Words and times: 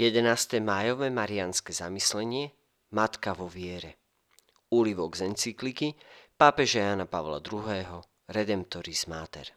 11. 0.00 0.64
májové 0.64 1.12
marianské 1.12 1.76
zamyslenie 1.76 2.56
Matka 2.96 3.36
vo 3.36 3.52
viere. 3.52 4.00
Úrivok 4.72 5.12
z 5.12 5.28
encykliky 5.28 5.92
pápeža 6.40 6.88
Jana 6.88 7.04
Pavla 7.04 7.36
II. 7.44 8.00
Redemptoris 8.24 9.04
Mater. 9.12 9.52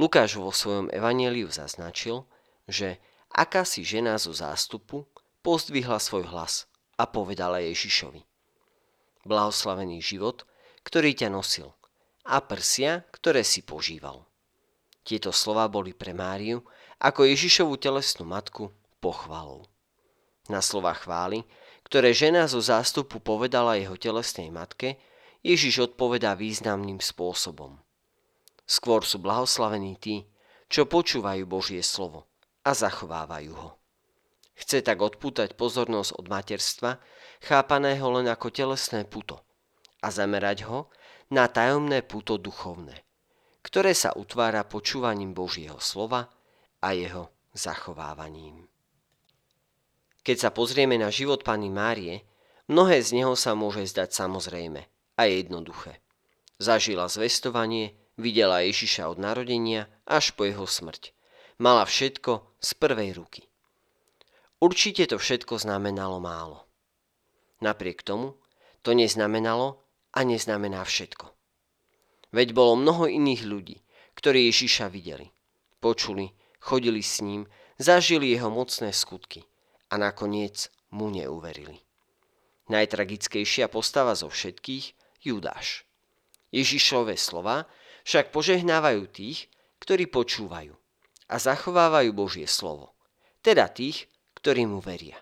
Lukáš 0.00 0.40
vo 0.40 0.48
svojom 0.48 0.88
evaneliu 0.88 1.52
zaznačil, 1.52 2.24
že 2.64 2.96
akási 3.36 3.84
žena 3.84 4.16
zo 4.16 4.32
zástupu 4.32 5.04
pozdvihla 5.44 6.00
svoj 6.00 6.24
hlas 6.24 6.64
a 6.96 7.04
povedala 7.04 7.60
Ježišovi. 7.60 8.24
Blahoslavený 9.28 10.00
život, 10.00 10.48
ktorý 10.80 11.12
ťa 11.12 11.28
nosil 11.28 11.68
a 12.24 12.40
prsia, 12.40 13.04
ktoré 13.12 13.44
si 13.44 13.60
požíval. 13.60 14.24
Tieto 15.04 15.28
slova 15.28 15.68
boli 15.68 15.92
pre 15.92 16.16
Máriu 16.16 16.64
ako 16.96 17.28
Ježišovu 17.28 17.76
telesnú 17.76 18.24
matku 18.24 18.79
pochvalou. 19.00 19.66
Na 20.46 20.60
slova 20.60 20.94
chvály, 20.94 21.42
ktoré 21.88 22.14
žena 22.14 22.46
zo 22.46 22.62
zástupu 22.62 23.18
povedala 23.18 23.80
jeho 23.80 23.96
telesnej 23.98 24.52
matke, 24.52 25.00
Ježiš 25.40 25.90
odpovedá 25.90 26.36
významným 26.36 27.00
spôsobom. 27.00 27.80
Skôr 28.68 29.02
sú 29.02 29.18
blahoslavení 29.18 29.96
tí, 29.98 30.28
čo 30.70 30.86
počúvajú 30.86 31.42
Božie 31.48 31.82
slovo 31.82 32.30
a 32.62 32.76
zachovávajú 32.76 33.52
ho. 33.56 33.70
Chce 34.54 34.84
tak 34.84 35.00
odpútať 35.00 35.56
pozornosť 35.56 36.20
od 36.20 36.26
materstva, 36.28 37.00
chápaného 37.40 38.06
len 38.20 38.28
ako 38.28 38.52
telesné 38.52 39.08
puto, 39.08 39.40
a 40.04 40.12
zamerať 40.12 40.68
ho 40.68 40.92
na 41.32 41.48
tajomné 41.48 42.04
puto 42.04 42.36
duchovné, 42.36 43.00
ktoré 43.64 43.96
sa 43.96 44.12
utvára 44.12 44.62
počúvaním 44.68 45.32
Božieho 45.32 45.80
slova 45.80 46.28
a 46.84 46.92
jeho 46.92 47.32
zachovávaním. 47.56 48.68
Keď 50.30 50.38
sa 50.46 50.54
pozrieme 50.54 50.94
na 50.94 51.10
život 51.10 51.42
Pany 51.42 51.74
Márie, 51.74 52.22
mnohé 52.70 53.02
z 53.02 53.18
neho 53.18 53.34
sa 53.34 53.58
môže 53.58 53.82
zdať 53.90 54.14
samozrejme 54.14 54.78
a 55.18 55.22
jednoduché. 55.26 55.98
Zažila 56.54 57.10
zvestovanie, 57.10 57.98
videla 58.14 58.62
Ježiša 58.62 59.10
od 59.10 59.18
narodenia 59.18 59.90
až 60.06 60.30
po 60.38 60.46
jeho 60.46 60.70
smrť. 60.70 61.10
Mala 61.58 61.82
všetko 61.82 62.46
z 62.62 62.70
prvej 62.78 63.10
ruky. 63.18 63.50
Určite 64.62 65.10
to 65.10 65.18
všetko 65.18 65.58
znamenalo 65.58 66.22
málo. 66.22 66.62
Napriek 67.58 68.06
tomu 68.06 68.38
to 68.86 68.94
neznamenalo 68.94 69.82
a 70.14 70.22
neznamená 70.22 70.86
všetko. 70.86 71.26
Veď 72.30 72.54
bolo 72.54 72.78
mnoho 72.78 73.10
iných 73.10 73.42
ľudí, 73.50 73.82
ktorí 74.14 74.46
Ježiša 74.46 74.94
videli, 74.94 75.26
počuli, 75.82 76.30
chodili 76.62 77.02
s 77.02 77.18
ním, 77.18 77.50
zažili 77.82 78.30
jeho 78.30 78.46
mocné 78.46 78.94
skutky 78.94 79.49
a 79.90 79.94
nakoniec 79.98 80.70
mu 80.94 81.10
neuverili. 81.10 81.82
Najtragickejšia 82.70 83.66
postava 83.66 84.14
zo 84.14 84.30
všetkých, 84.30 84.94
Judáš. 85.26 85.82
Ježišové 86.54 87.18
slova 87.18 87.66
však 88.06 88.30
požehnávajú 88.30 89.02
tých, 89.10 89.50
ktorí 89.82 90.06
počúvajú 90.06 90.74
a 91.30 91.34
zachovávajú 91.38 92.10
Božie 92.14 92.46
slovo, 92.46 92.94
teda 93.42 93.70
tých, 93.70 94.06
ktorí 94.38 94.66
mu 94.66 94.78
veria. 94.82 95.18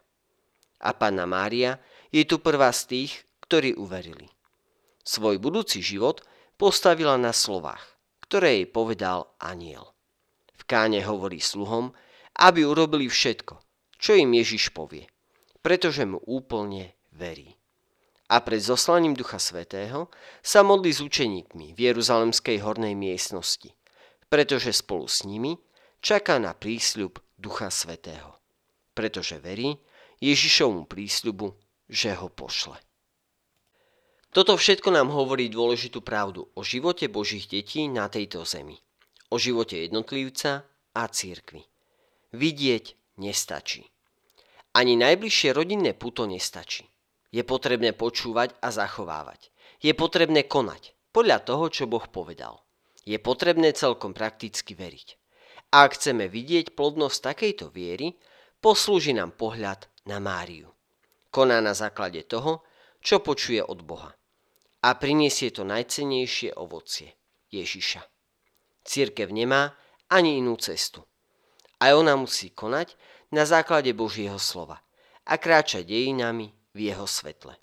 A 0.85 0.95
Panna 0.95 1.27
Mária 1.27 1.81
je 2.15 2.25
tu 2.25 2.39
prvá 2.39 2.73
z 2.73 2.83
tých, 2.87 3.13
ktorí 3.45 3.77
uverili. 3.77 4.29
Svoj 5.05 5.41
budúci 5.41 5.81
život 5.81 6.21
postavila 6.61 7.17
na 7.17 7.33
slovách, 7.33 7.97
ktoré 8.29 8.61
jej 8.61 8.69
povedal 8.69 9.33
aniel. 9.41 9.97
V 10.53 10.63
káne 10.69 11.01
hovorí 11.01 11.41
sluhom, 11.41 11.97
aby 12.37 12.65
urobili 12.69 13.09
všetko, 13.09 13.57
čo 13.99 14.15
im 14.15 14.33
Ježiš 14.33 14.71
povie, 14.71 15.11
pretože 15.61 16.07
mu 16.07 16.23
úplne 16.25 16.95
verí. 17.13 17.59
A 18.29 18.45
pred 18.45 18.61
zoslaním 18.61 19.17
Ducha 19.17 19.41
Svetého 19.41 20.13
sa 20.45 20.61
modlí 20.61 20.93
s 20.93 21.01
učeníkmi 21.01 21.73
v 21.73 21.79
Jeruzalemskej 21.79 22.61
hornej 22.61 22.93
miestnosti, 22.93 23.73
pretože 24.29 24.77
spolu 24.77 25.09
s 25.09 25.25
nimi 25.25 25.57
čaká 26.05 26.37
na 26.37 26.53
prísľub 26.53 27.19
Ducha 27.41 27.73
Svetého. 27.73 28.37
Pretože 28.93 29.41
verí 29.41 29.81
Ježišovmu 30.21 30.85
prísľubu, 30.91 31.57
že 31.89 32.13
ho 32.19 32.29
pošle. 32.29 32.77
Toto 34.29 34.61
všetko 34.61 34.93
nám 34.93 35.09
hovorí 35.09 35.49
dôležitú 35.49 36.05
pravdu 36.05 36.53
o 36.53 36.61
živote 36.61 37.09
Božích 37.09 37.49
detí 37.49 37.89
na 37.89 38.13
tejto 38.13 38.45
zemi. 38.45 38.77
O 39.33 39.41
živote 39.41 39.81
jednotlivca 39.89 40.69
a 40.93 41.03
církvy. 41.09 41.65
Vidieť 42.37 42.98
nestačí. 43.19 43.87
Ani 44.75 44.95
najbližšie 44.95 45.51
rodinné 45.53 45.93
puto 45.95 46.25
nestačí. 46.25 46.87
Je 47.35 47.45
potrebné 47.45 47.93
počúvať 47.93 48.57
a 48.63 48.73
zachovávať. 48.73 49.53
Je 49.85 49.93
potrebné 49.93 50.49
konať 50.49 50.97
podľa 51.13 51.39
toho, 51.45 51.69
čo 51.69 51.85
Boh 51.85 52.05
povedal. 52.09 52.63
Je 53.05 53.19
potrebné 53.19 53.75
celkom 53.75 54.15
prakticky 54.15 54.73
veriť. 54.73 55.09
A 55.75 55.85
ak 55.85 56.01
chceme 56.01 56.31
vidieť 56.31 56.73
plodnosť 56.73 57.19
takejto 57.35 57.69
viery, 57.73 58.17
poslúži 58.63 59.13
nám 59.13 59.37
pohľad 59.37 59.89
na 60.09 60.21
Máriu. 60.21 60.73
Koná 61.29 61.61
na 61.61 61.77
základe 61.77 62.25
toho, 62.25 62.65
čo 63.05 63.21
počuje 63.21 63.61
od 63.61 63.85
Boha. 63.85 64.17
A 64.85 64.95
priniesie 64.97 65.53
to 65.53 65.67
najcenejšie 65.67 66.57
ovocie, 66.57 67.17
Ježiša. 67.51 68.01
Církev 68.87 69.29
nemá 69.33 69.77
ani 70.09 70.41
inú 70.41 70.57
cestu. 70.57 71.08
Aj 71.79 71.95
ona 71.95 72.19
musí 72.19 72.51
konať 72.51 72.99
na 73.31 73.47
základe 73.47 73.95
Božieho 73.95 74.39
slova 74.43 74.83
a 75.23 75.35
kráča 75.39 75.87
dejinami 75.87 76.51
v 76.75 76.79
jeho 76.91 77.07
svetle. 77.07 77.55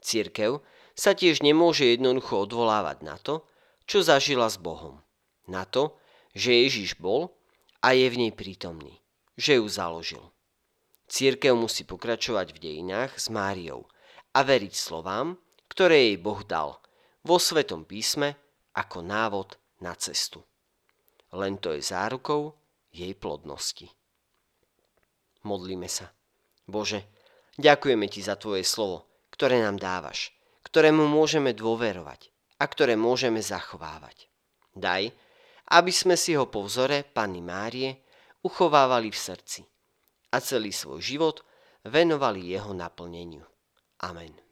Církev 0.00 0.62
sa 0.94 1.12
tiež 1.16 1.42
nemôže 1.42 1.88
jednoducho 1.88 2.46
odvolávať 2.46 2.98
na 3.02 3.16
to, 3.18 3.42
čo 3.88 4.06
zažila 4.06 4.46
s 4.46 4.60
Bohom. 4.60 5.02
Na 5.50 5.66
to, 5.66 5.98
že 6.36 6.54
Ježiš 6.54 7.00
bol 7.00 7.34
a 7.82 7.96
je 7.96 8.06
v 8.06 8.26
nej 8.26 8.32
prítomný, 8.32 9.02
že 9.34 9.58
ju 9.58 9.66
založil. 9.66 10.22
Církev 11.10 11.58
musí 11.58 11.82
pokračovať 11.82 12.54
v 12.54 12.62
dejinách 12.62 13.18
s 13.18 13.34
Máriou 13.34 13.90
a 14.30 14.46
veriť 14.46 14.74
slovám, 14.78 15.34
ktoré 15.66 16.14
jej 16.14 16.18
Boh 16.22 16.38
dal 16.46 16.78
vo 17.26 17.36
Svetom 17.42 17.82
písme 17.82 18.38
ako 18.78 19.02
návod 19.02 19.58
na 19.82 19.96
cestu. 19.98 20.44
Len 21.34 21.58
to 21.58 21.74
je 21.74 21.82
zárukou 21.82 22.54
jej 22.90 23.14
plodnosti. 23.14 23.88
Modlíme 25.46 25.88
sa. 25.88 26.12
Bože, 26.68 27.06
ďakujeme 27.56 28.06
Ti 28.06 28.20
za 28.20 28.36
Tvoje 28.36 28.62
slovo, 28.66 29.08
ktoré 29.32 29.62
nám 29.64 29.80
dávaš, 29.80 30.34
ktorému 30.68 31.08
môžeme 31.08 31.56
dôverovať 31.56 32.28
a 32.60 32.64
ktoré 32.68 32.94
môžeme 32.94 33.40
zachovávať. 33.40 34.28
Daj, 34.76 35.10
aby 35.70 35.92
sme 35.94 36.18
si 36.18 36.36
ho 36.36 36.50
po 36.50 36.66
vzore 36.66 37.06
Panny 37.06 37.40
Márie 37.40 38.04
uchovávali 38.42 39.08
v 39.10 39.18
srdci 39.18 39.62
a 40.30 40.36
celý 40.38 40.70
svoj 40.70 41.00
život 41.00 41.36
venovali 41.86 42.52
jeho 42.52 42.76
naplneniu. 42.76 43.42
Amen. 44.04 44.49